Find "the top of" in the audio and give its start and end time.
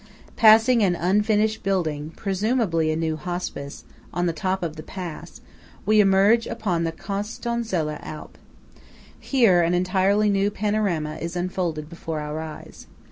4.25-4.75